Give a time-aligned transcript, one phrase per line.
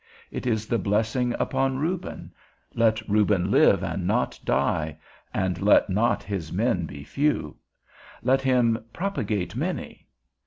[0.31, 2.31] It is the blessing upon Reuben,
[2.73, 4.97] Let Reuben live, and not die,
[5.31, 7.57] and let not his men be few;
[8.23, 10.07] let him propagate many.